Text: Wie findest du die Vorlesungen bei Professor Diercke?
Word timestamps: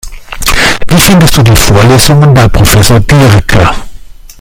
Wie 0.89 0.97
findest 0.97 1.37
du 1.37 1.43
die 1.43 1.55
Vorlesungen 1.55 2.33
bei 2.33 2.47
Professor 2.47 2.99
Diercke? 3.01 3.69